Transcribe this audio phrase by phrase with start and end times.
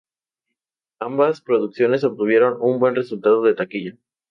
[0.99, 3.97] Ambas producciones obtuvieron un buen resultado de taquilla.